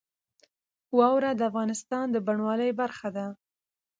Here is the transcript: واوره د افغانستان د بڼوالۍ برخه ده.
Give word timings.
واوره 0.97 1.31
د 1.35 1.41
افغانستان 1.49 2.05
د 2.11 2.17
بڼوالۍ 2.27 2.71
برخه 2.81 3.09
ده. 3.15 3.25